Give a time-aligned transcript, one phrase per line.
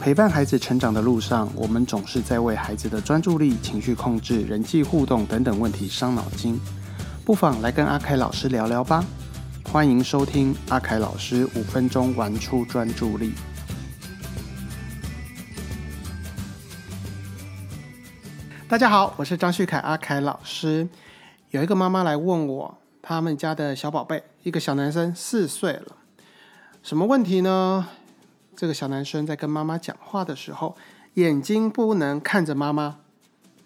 [0.00, 6.60] 陪伴孩子成长的路上，我们总是在为孩子的专注力、情绪控制、人际互动等等问题伤脑筋。
[7.24, 9.02] 不妨来跟阿凯老师聊聊吧。
[9.64, 13.32] 欢迎收听阿凯老师五分钟玩出专注力。
[18.68, 20.86] 大家好，我是张旭凯阿凯老师。
[21.50, 25.96] 有一个妈妈来问我，他们家的小宝贝，一个小男生四岁了，
[26.82, 27.88] 什么问题呢？
[28.56, 30.76] 这个小男生在跟妈妈讲话的时候，
[31.14, 32.96] 眼睛不能看着妈妈，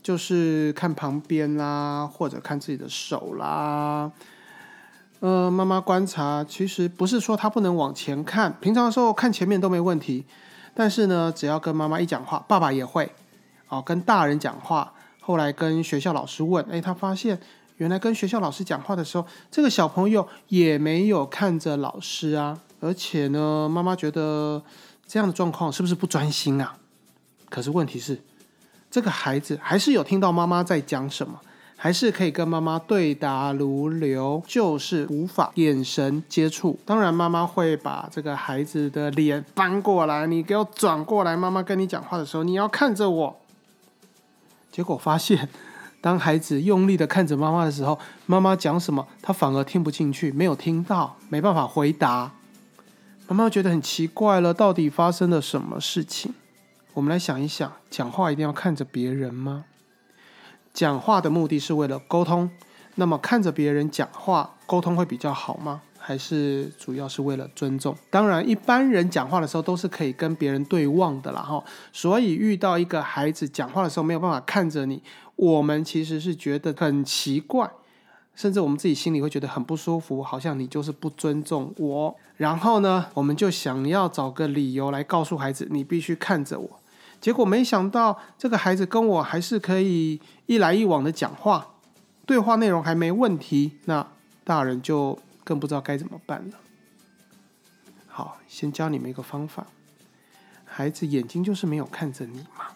[0.03, 4.11] 就是看旁边啦，或者看自己的手啦。
[5.21, 10.25] 呃，妈妈观察，其实不是说他不能往前看，平常的时候看前面都没问题。
[10.75, 13.11] 但是呢，只要跟妈妈一讲话，爸爸也会
[13.69, 14.95] 哦，跟大人讲话。
[15.21, 17.39] 后来跟学校老师问，哎，他发现
[17.79, 22.61] 原来跟学校老师讲话的时候，这个小朋友也没有看着老师啊。
[22.81, 24.63] 而且呢，妈妈觉得
[25.05, 26.77] 这样的状况是不是不专心啊？
[27.49, 28.21] 可是问题是，
[28.89, 31.41] 这个孩子还是有听到妈妈在讲什么，
[31.77, 36.79] 还是可以跟妈妈对答如流，就是无法眼神接触。
[36.85, 41.37] 当然，妈妈会把这个孩子的脸翻过来，你给我转过来。
[41.37, 43.37] 妈妈跟你讲话的时候，你要看着我。
[44.71, 45.49] 结果发现，
[46.01, 52.33] 当孩子用力的看着妈妈的时候，妈妈讲什么，他反而听不进去，没有听到，没办法回答。
[53.27, 56.33] 妈妈觉得很奇怪了，到底发生了什么事情？
[56.95, 59.65] 我们来想一想，讲话一定要看着别人吗？
[60.73, 62.51] 讲话的目的是为了沟通，
[62.95, 65.83] 那么看着别人讲话沟通会比较好吗？
[65.99, 67.95] 还是主要是为了尊重？
[68.09, 71.63] 当然，一般人讲话的时候都是可以跟别人对望的啦，哈。
[71.93, 75.03] 所以遇到一个孩子讲话的时候没有办法看着你，
[75.39, 77.71] 我们其实是觉得很奇怪。
[78.35, 82.17] 甚至我们自己心里会觉得很不舒服，好像你就是不尊重我。
[82.37, 86.81] 然后呢，我们就想要找个理由来告诉孩子，你必须看着我。
[87.21, 91.75] 结果没想到，这个孩子跟我还是可以一来一往的讲话，
[92.25, 93.73] 对话内容还没问题。
[93.87, 94.07] 那
[94.45, 96.57] 大人就更不知道该怎么办了。
[98.07, 99.67] 好，先教你们一个方法：
[100.65, 102.67] 孩子眼睛就是没有看着你嘛。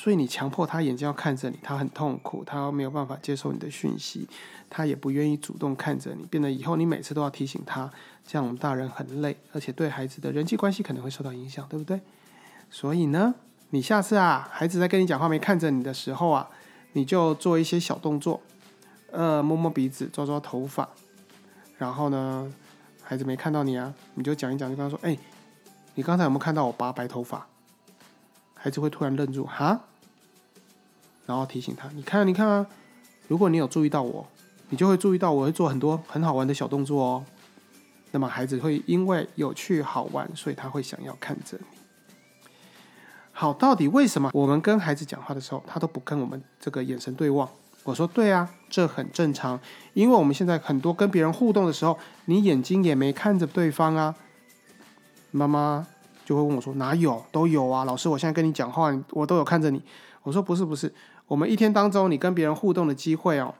[0.00, 4.28] 所以你强迫他眼睛要看着你，他很痛苦，他没有办法接受你的讯息，
[4.70, 7.90] 他也不愿意主动看着你，变得以后你每次都要提醒他，
[8.24, 12.00] 这样我们大人很累，而且对孩子的人际关系可能会受到影响，对不对？
[12.70, 13.34] 所以呢，
[13.70, 16.48] 你下次啊，孩子在跟你讲话没看着你的时候啊，
[16.92, 18.40] 你就做一些小动作，
[19.10, 20.88] 呃，摸摸鼻子，抓抓头发，
[21.76, 22.48] 然后呢，
[23.02, 25.18] 孩子没看到你啊，你就讲一讲，就跟他说，哎，
[25.96, 27.44] 你刚才有没有看到我拔白头发？
[28.60, 29.80] 孩子会突然愣住，哈，
[31.26, 32.66] 然后提醒他：“你看，你看啊，
[33.28, 34.26] 如果你有注意到我，
[34.68, 37.24] 你就会注意到我会做很多很好玩的小动作哦。
[38.10, 41.64] 那么孩子会因为有趣好玩，所以他会想要看着你。
[43.30, 47.48] 好，到底为什么我们跟孩子讲话的时候，他都不跟我们这个眼神对望？
[47.84, 49.60] 我说对啊，这很正常，
[49.94, 54.16] 因为我们现在很多跟别人互动的时候，你眼睛也没看着对方啊，
[55.30, 55.86] 妈妈。”
[56.28, 57.24] 就会问我说：“哪有？
[57.32, 59.80] 都有啊，老师，我现在跟你讲话，我都有看着你。”
[60.22, 60.92] 我说：“不是，不是，
[61.26, 63.54] 我们一天当中你跟别人互动的机会哦，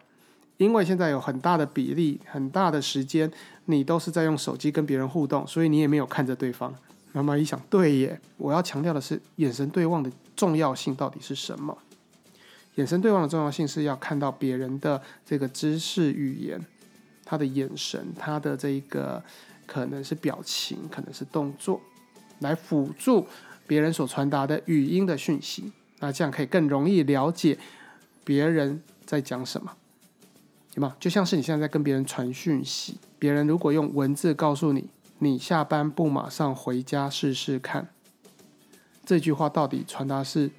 [0.59, 3.33] 因为现在有很大的比例、很大的时间，
[3.65, 6.75] 你都是在用手机跟别人互动，所以你也没有看着对方。”
[7.12, 11.78] 妈妈一想，对耶，我要强调的是眼神对望的重要性到底是什么？
[12.75, 16.61] 眼神对望的重要性是要看到别人的这个姿势语言，
[17.25, 19.25] 他的眼神，他的这一个
[19.67, 21.81] 可能是表情，可能是动作。
[22.41, 23.26] 来辅助
[23.66, 27.59] 别人所传达的语音的讯息，那这样可以更容易了解
[28.25, 29.72] 别人在讲什么，
[30.75, 30.97] 有吗？
[31.00, 34.88] 就像是你现在在跟别人传讯息，别人如果用文字告诉你
[35.19, 37.88] “你下班不马上回家试试看”，
[39.04, 40.50] 这句话到底传达是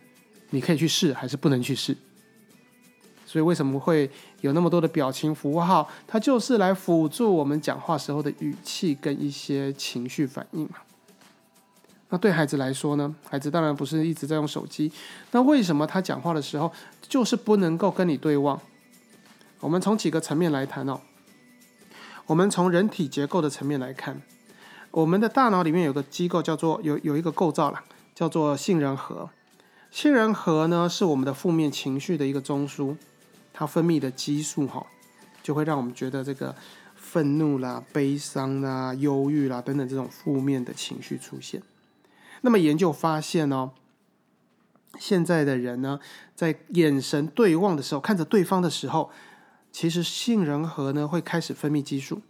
[0.49, 1.95] 你可以去试还是不能去试？
[3.25, 4.09] 所以为什么会
[4.41, 5.87] 有那么多的表情符号？
[6.07, 10.77] 它就是来辅助我们讲话时候的语气跟一些情绪反应嘛。
[12.09, 13.15] 那对孩子来说呢？
[13.29, 14.91] 孩子当然不是一直在用手机。
[15.31, 16.71] 那为什么他讲话的时候
[17.07, 18.59] 就是不能够跟你对望？
[19.59, 21.01] 我们从几个层面来谈哦。
[22.25, 24.21] 我们从人体结构的层面来看，
[24.91, 27.83] 我们的大脑里面有个机构叫做有有一个构造啦，
[28.15, 29.29] 叫做杏仁核。
[29.91, 32.95] 杏仁核呢是我们的负面情绪的一个中枢，
[33.53, 34.85] 它分泌的激素哈，
[35.43, 36.55] 就会让我们觉得这个
[36.95, 41.61] 愤怒啦、悲伤啦、忧郁啦等等这种负面的情绪出现。
[42.41, 43.71] 那么研究发现呢，
[44.97, 45.99] 现在的人呢，
[46.35, 49.11] 在眼神对望的时候，看着对方的时候，
[49.71, 52.21] 其实杏仁核呢会开始分泌激素，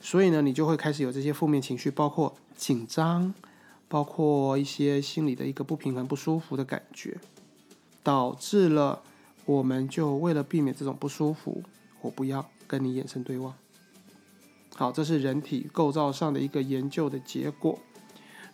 [0.00, 3.32] 所以呢，你就会开始有这些负面情绪，包括紧张、
[3.88, 7.16] 包括一些心理的一个不平衡、不舒服的感觉，
[8.02, 9.02] 导致了
[9.44, 11.62] 我们就为了避免这种不舒服，
[12.00, 13.54] 我不要跟你眼神对望。
[14.74, 17.78] 好，这是人体构造上的一个研究的结果。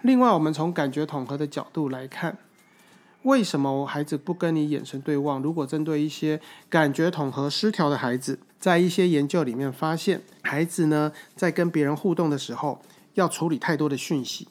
[0.02, 2.38] 另外，我们从感觉统合的角度来看，
[3.22, 5.42] 为什么孩子不跟你眼神对望？
[5.42, 12.80] 如果针对一些感觉统合失调的孩子，在一些研究里面发现，孩子呢在跟别人互动的时候，
[13.14, 14.48] 要处理太多的讯息。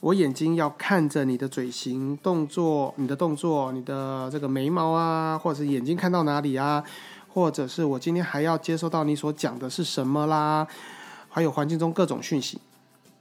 [0.00, 6.82] 我眼睛要看着你的嘴型动作、你的动作、你的这个眉毛啊，或者是眼睛看到哪里啊，
[7.28, 10.66] 或者是我今天还要接收到你所讲的是什么啦，
[11.28, 12.60] 还有环境中各种讯息，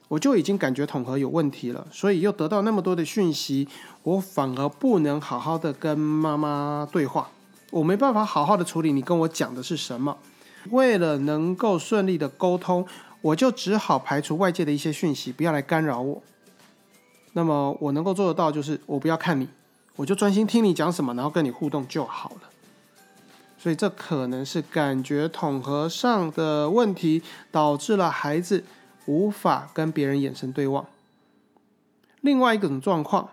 [0.08, 1.86] 我就已经感觉统合有问题了。
[1.92, 3.68] 所以又得到那么多的讯息，
[4.04, 7.30] 我反而不能好好的跟妈妈对话，
[7.72, 10.18] 我没办法好好的处理你跟我讲的是什么。
[10.72, 12.86] 为了能够顺利的沟通，
[13.22, 16.22] 我就只好排除外界的一些讯息，不要来干扰我。
[17.34, 19.48] 那么我能够做得到，就是我不要看你，
[19.96, 22.50] 我就专心听你讲什么，然后跟你互动就好了。
[23.60, 27.22] 所以这可能是感觉统合上的问题，
[27.52, 28.64] 导致了孩子
[29.06, 30.86] 无法跟别人眼神对望。
[32.22, 33.30] 另外一种状况，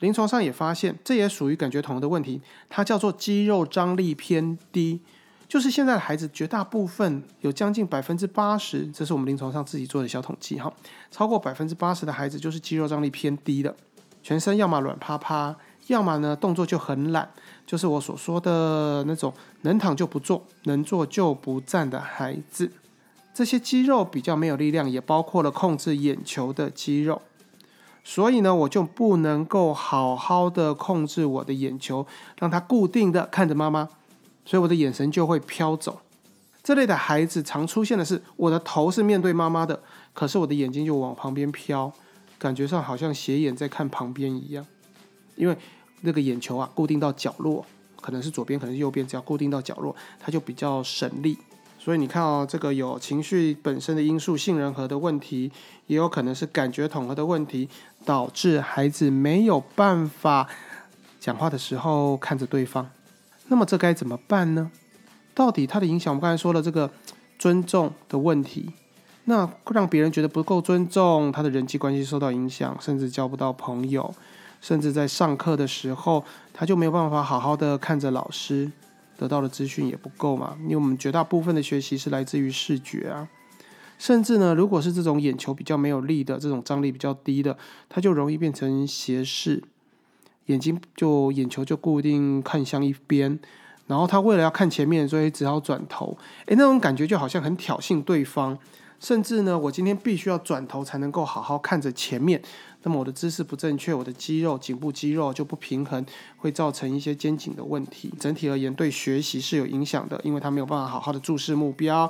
[0.00, 5.00] 临床上也发现，这也属于感觉统合的问题，它叫做肌肉张力偏低。
[5.48, 10.72] 就是现在的孩子，绝大部分有将近百分之八十，这是我们临床上自己做的小统计哈，
[11.10, 13.76] 超过百分之八十的孩子就是肌肉张力偏低的，
[14.22, 15.54] 全身要么软趴趴，
[15.88, 17.30] 要么呢动作就很懒，
[17.66, 19.30] 就是我所说的那种
[19.60, 22.72] 能躺就不坐，能坐就不站的孩子。
[23.34, 27.22] 这些肌肉比较没有力量，也包括了控制眼球的肌肉，
[28.04, 32.06] 所以呢，我就不能够好好的控制我的眼球，
[32.38, 33.88] 让它固定的看着妈妈。
[34.44, 36.00] 所以我的眼神就会飘走。
[36.62, 39.80] 这类的孩子常出现的是，我的头是面对妈妈的，
[40.12, 41.92] 可是我的眼睛就往旁边飘，
[42.38, 44.66] 感觉上好像斜眼在看旁边一样。
[45.36, 45.56] 因为
[46.02, 47.64] 那个眼球啊，固定到角落，
[48.00, 51.38] 可能是左边，可能是右边，只要固定到角落，它就比较省力。
[51.84, 55.50] 所以你看哦，这个有情绪本身的因素、杏仁核的问题，
[55.88, 57.68] 也有可能是感觉统合的问题，
[58.04, 60.46] 导致孩子没有办法
[61.18, 62.88] 讲话的时候看着对方。
[63.48, 64.70] 那么这该怎么办呢？
[65.34, 66.88] 到底它的影响，我们刚才说了这个
[67.36, 68.70] 尊重的问题，
[69.24, 74.14] 那让别人觉得不够尊重，他的人际关系受到影响，甚至交不到朋友，
[74.60, 76.24] 甚至在上课的时候，
[76.54, 78.70] 他就没有办法好好的看着老师，
[79.22, 80.56] 得到的资讯也不够嘛。
[80.62, 83.28] 因为我们绝大部分的学习是来自于视觉啊，
[83.98, 87.56] 甚至呢，如果是这种眼球比较没有力的，这种张力比较低的，
[87.88, 89.62] 它就容易变成斜视。
[90.46, 93.38] 眼睛就眼球就固定看向一边，
[93.86, 96.18] 然后他为了要看前面，所以只好转头。
[96.46, 98.58] 诶，那种感觉就好像很挑衅对方，
[99.02, 102.40] 甚至呢，我今天必须要转头才能够好好看着前面。
[102.84, 106.06] 那么我的姿势不正确，我的肌肉颈部肌肉就不平衡，
[106.36, 108.14] 会造成一些肩颈的问题。
[108.20, 112.08] 整体而言，对学习是有影响的，因为他没有办法好好的注视目标，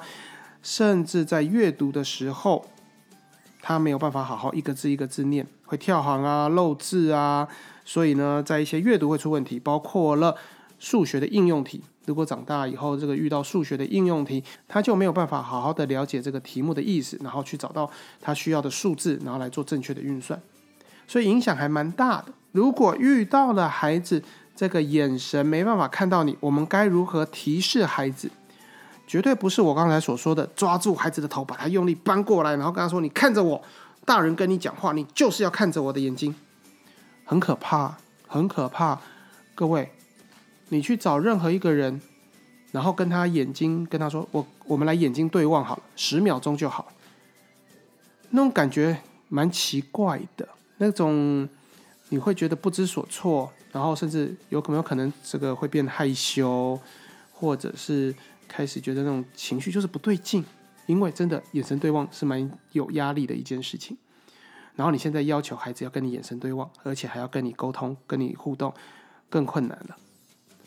[0.62, 2.66] 甚至在阅读的时候，
[3.62, 7.48] 他没有办法好好一个字一个字念，会跳行啊、漏字啊。
[7.86, 10.36] 所以呢，在一些阅读会出问题，包括了
[10.82, 11.80] 数学的应用题。
[12.06, 17.88] 如果长大以后，这个遇到数学的应用题，他就没有办法好好的了解这个题目的意思，然后去找到
[18.20, 20.40] 他需要的数字，然后来做正确的运算。
[21.06, 22.32] 所以影响还蛮大的。
[22.50, 24.20] 如果遇到了孩子
[24.56, 28.28] 这个眼神没办法看到你，我们该如何提示孩子？
[29.06, 33.62] 绝对不是我刚才所说的抓住孩子的头，把他用力搬过来，然后跟他说：“你看着我，
[34.04, 36.34] 大人跟你讲话，你就是要看着我的眼睛。”
[37.24, 37.96] 很可怕，
[38.26, 38.98] 很可怕。
[39.54, 39.92] 各位，
[40.72, 42.00] 你去找任何一个人，
[42.70, 46.90] 然后跟他眼睛跟他说：“我我们来眼睛对望好了，十秒钟就好。”
[48.32, 48.96] 那种感觉
[49.28, 50.48] 蛮奇怪的，
[50.78, 51.46] 那种
[52.08, 56.80] 你会觉得不知所措，然后甚至有可能有可能这个会变害羞，
[57.34, 58.14] 或者是
[58.48, 60.42] 开始觉得那种情绪就是不对劲，
[60.86, 63.94] 因为真的眼神对望是蛮有压力的一件事情。
[64.74, 68.72] 然后你现在要求孩子要跟你眼神对望，而且还要跟你沟通、跟你互动，
[69.28, 69.98] 更困难了。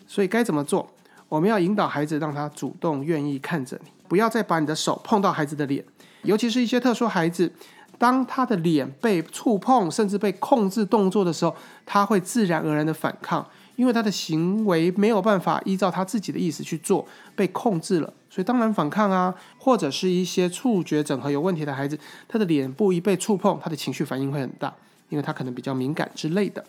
[0.07, 0.89] 所以该怎么做？
[1.27, 5.83] 我们要引导孩子，让他主动愿意看着你，不要再把你的手碰到孩子的脸。
[6.24, 7.51] 尤其是一些特殊孩子，
[7.97, 13.45] 当他的脸被触碰，甚至被控制动作的时候，他会自然而然的反抗。
[13.75, 19.35] 因为他的行为没有办法依照他自己的意思去做，被控制了，所以当然反抗啊。
[19.57, 24.74] 或者是一些触觉整合有问题的孩子，他的脸部一被触碰，他的情绪反应会很大，
[25.09, 26.63] 因为他可能比较敏感之类的。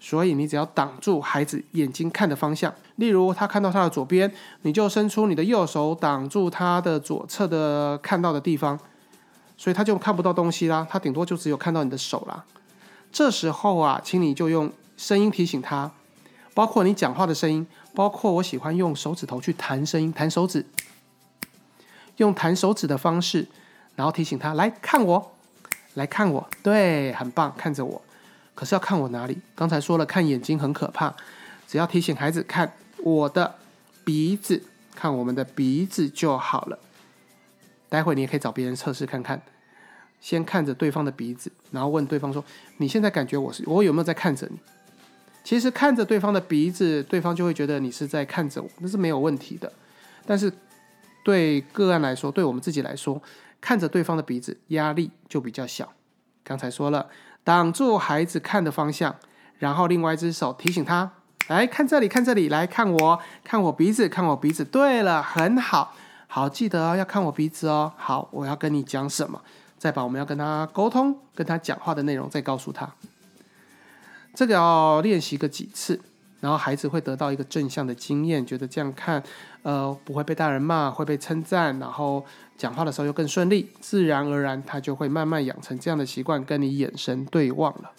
[0.00, 8.78] 所以你只要挡住孩子眼睛看的方向，例如他看到他的左边，你就伸出你的右手挡住他的左侧的看到的地方，
[9.56, 12.44] 所以他就看不到东西啦，他顶多就只有看到你的手啦。
[13.10, 15.90] 这时候啊，请你就用声音提醒他，
[16.54, 20.64] 包括你讲话的声音，包括我喜欢用手指头去弹声音，弹手指，
[22.18, 23.48] 用弹手指的方式，
[23.96, 25.32] 然后提醒他来看我，
[25.94, 28.02] 来看我，对，很棒，看着我。
[28.58, 29.38] 可是要看我哪里？
[29.54, 31.14] 刚才说了，看眼睛很可怕，
[31.68, 32.72] 只要提醒孩子看
[33.04, 33.54] 我的
[34.04, 34.60] 鼻子，
[34.96, 36.76] 看我们的鼻子就好了。
[37.88, 39.40] 待会你也可以找别人测试看看，
[40.20, 42.44] 先看着对方的鼻子，然后问对方说
[42.78, 44.58] ：“你现在感觉我是我有没有在看着你？”
[45.44, 49.72] 其实看着对方的鼻子，对方就会觉得你是在看着我，那是没有问题的。
[50.26, 50.52] 但是
[51.22, 53.22] 对个案来说，对我们自己来说，
[53.60, 55.92] 看着对方的鼻子压力就比较小。
[56.44, 57.08] 刚才说了，
[57.44, 59.14] 挡住孩子看的方向，
[59.58, 61.10] 然后另外一只手提醒他
[61.48, 65.94] ：“来看这里，看这里，来看我，看我鼻子，看我鼻子。”对了，很好。
[66.26, 67.92] 好，记得要看我鼻子哦。
[67.96, 69.40] 好，我要跟你讲什么，
[69.78, 72.90] 再把我们要跟他沟通、跟他讲话的内容再告诉他。
[74.34, 76.00] 这个要练习个几次，
[76.40, 79.22] 然后孩子会得到一个正向的经验，觉得这样看，
[79.62, 82.24] 呃，不会被大人骂，会被称赞，然后
[82.56, 87.90] 讲话的时候又更顺利，自然而然他就会慢慢养成这样的习惯，跟你眼神对望了。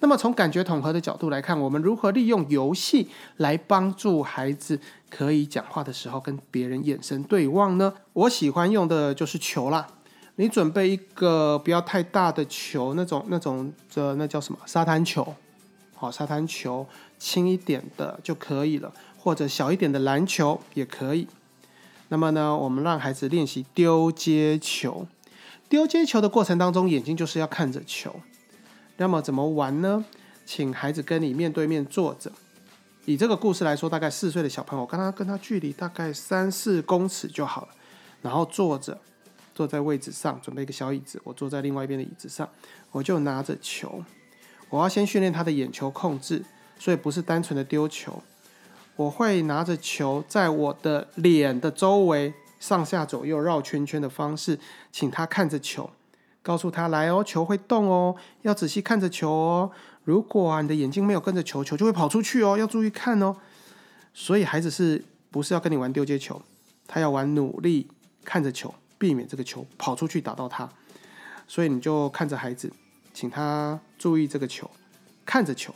[0.00, 3.08] 那么从感觉统合的角度来看，我们如何利用游戏
[3.38, 7.94] 来帮助孩子可以讲话的时候跟别人眼神对望呢？
[8.12, 9.86] 我喜欢用的就是球啦。
[10.36, 15.34] 你准备一个不要太大的球，那种那种的那叫什么沙滩球？
[16.04, 16.86] 好，沙滩球
[17.18, 21.26] 轻一点的就可以了，或者小一点的篮球也可以。
[22.08, 25.06] 那么呢，我们让孩子练习丢接球。
[25.66, 28.14] 丢接球的过程当中，眼睛就是要看着球。
[28.98, 30.04] 那么怎么玩呢？
[30.44, 32.30] 请孩子跟你面对面坐着。
[33.06, 37.68] 以这个故事来说，大概四岁的小朋友，跟他跟他距离大概三四公尺就好了。
[38.20, 39.00] 然后坐着，
[39.54, 42.46] 坐在位置上，准备一个小椅子，我坐在另外一边的椅子上，
[42.90, 44.04] 我就拿着球。
[44.74, 46.44] 我要先训练他的眼球控制，
[46.80, 48.20] 所以不是单纯的丢球。
[48.96, 54.58] 我会拿着球在我的脸的周围上下左右绕圈圈的方式，
[54.90, 55.88] 请他看着球。
[56.42, 59.70] 告诉他来哦，球会动哦，要仔细看着球哦。
[60.02, 63.36] 如果啊你的眼睛没有跟着球，球就会跑出去哦，要注意看哦。
[64.12, 66.42] 所以孩子是不是要跟你玩丢接球？
[66.88, 67.86] 他要玩努力
[68.24, 70.68] 看着球，避免这个球跑出去打到他。
[71.46, 72.72] 所以你就看着孩子，
[73.14, 74.68] 请他注意这个球，
[75.24, 75.72] 看着球，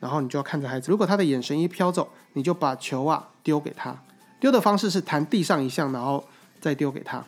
[0.00, 0.90] 然后你就要看着孩子。
[0.90, 3.96] 如果他的眼神一飘走，你就把球啊丢给他。
[4.40, 6.24] 丢的方式是弹地上一下，然后
[6.60, 7.24] 再丢给他。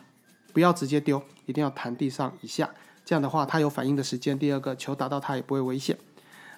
[0.53, 2.69] 不要直接丢，一定要弹地上一下，
[3.05, 4.37] 这样的话他有反应的时间。
[4.37, 5.97] 第二个球打到他也不会危险。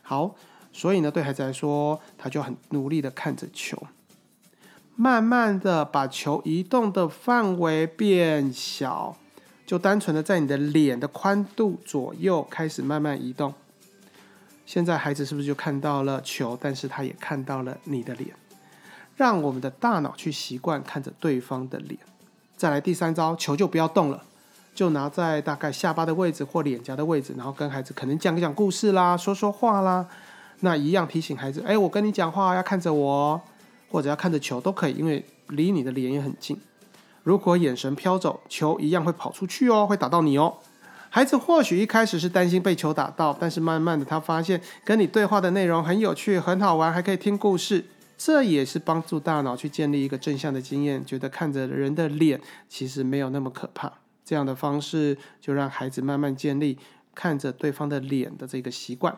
[0.01, 0.35] 好，
[0.71, 3.87] 所以呢，对孩子来说，他就很努力的看着球，
[4.95, 9.15] 慢慢的把球移动的范围变小，
[9.73, 13.51] 就单纯的在你的脸的宽度左右开始慢慢移动。
[14.67, 16.55] 现在孩子是不是就看到了球？
[16.61, 18.29] 但是他也看到了你的脸，
[19.17, 21.99] 让我们的大脑去习惯看着对方的脸。
[22.55, 24.23] 再来第三招，球就不要动了，
[24.75, 30.07] 就拿在大概下巴的位置或脸颊的位置，然后跟孩子可能讲讲故事啦，说说话啦。
[30.59, 33.41] 那一样提醒孩子，哎，我跟你讲话要看着我，
[33.89, 36.61] 或者要看着球都可以，因为离你的脸也很近。
[37.23, 40.57] 如果眼神飘走，球一样会跑出去哦，会打到你哦。
[41.09, 47.85] 孩子或许一开始是担心被球打到，但是慢慢的他发现跟你对话的内容很有趣、很好玩，还可以听故事。
[48.17, 53.91] 这也是帮助大脑去建立一个正向的经验，觉得看着人的脸其实没有那么可怕。
[54.25, 56.77] 这样的方式就让孩子慢慢建立
[57.13, 59.15] 看着对方的脸的这个习惯，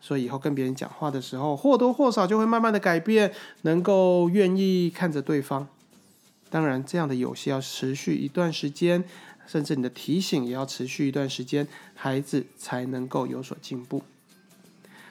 [0.00, 3.32] 所以以后跟别人讲话的时候，或多或少就会慢慢的改变，
[3.62, 5.68] 能够愿意看着对方。
[6.50, 9.04] 当然，这样的游戏要持续一段时间，
[9.46, 14.02] 甚至你的提醒也要持续一段时间，孩子才能够有所进步。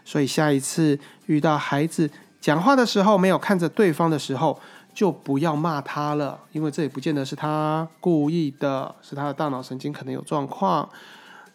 [0.04, 2.10] 所以下一次遇到孩子。
[2.40, 4.58] 讲话的时候没有看着对方的时候，
[4.94, 10.88] 就不要骂他了，因为这也不见得是他故意的，是他的大脑神经可能有状况。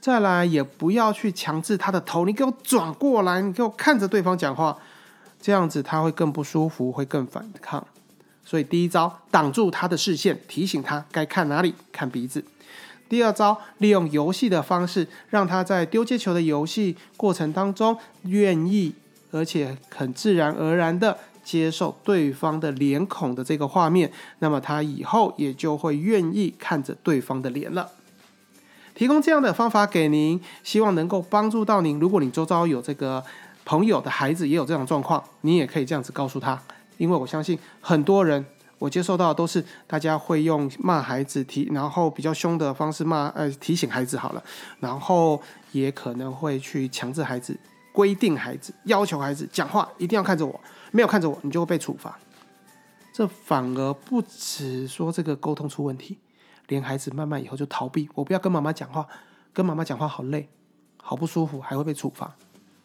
[0.00, 4.76] 再来，也不要去强制他的头，你给我转过来，你给我看着对方讲话，
[5.40, 7.86] 这样子他会更不舒服，会更反抗。
[8.44, 12.44] 所以第一招，挡住他的视线，提醒他该看哪里，看鼻子。
[13.08, 18.94] 第二招，利用游戏的方式，让他在丢接球的游戏过程当中愿意。
[19.34, 27.92] 而且很自然而然的接受对方的脸孔的这个画面，那么他以后也就会愿意看着对方的脸了。
[28.94, 31.98] 提供这样的方法给您，希望能够帮助到您。
[31.98, 33.24] 如果你周遭有这个
[33.64, 36.62] 朋友的孩子也有这种状况，你也可以这样子告诉他，
[36.98, 38.44] 因为我相信很多人，
[38.78, 44.42] 我接受到的都是大家会用骂孩子提，然后比较凶的方式骂呃提醒孩子好了，
[44.80, 45.40] 然后
[45.72, 47.58] 也可能会去强制孩子、
[47.92, 52.18] 规定孩子、要求孩子讲话一定要看着我，没有看着我你就会被处罚。
[53.12, 56.18] 这反而不止说这个沟通出问题，
[56.68, 59.06] 连孩子慢慢以后就逃避，我不要跟妈妈讲话，
[59.52, 60.48] 跟妈妈讲话好累，
[60.96, 62.34] 好不舒服，还会被处罚。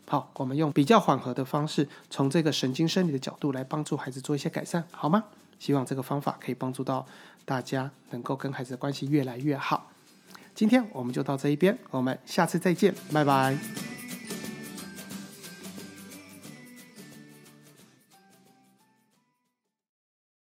[0.10, 5.26] 好，我们用比较缓和的方式，从这个神经生理的角度来帮助孩子做一些改善，好吗？
[5.60, 7.06] 希望这个方法可以帮助到
[7.44, 9.92] 大家，能够跟孩子的关系越来越好。
[10.56, 13.87] 今天我们就到这一边，我们下次再见，拜拜。